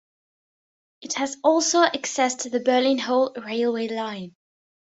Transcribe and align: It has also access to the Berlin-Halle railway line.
It 1.03 1.13
has 1.13 1.37
also 1.43 1.83
access 1.83 2.33
to 2.37 2.49
the 2.49 2.59
Berlin-Halle 2.59 3.33
railway 3.45 3.87
line. 3.87 4.35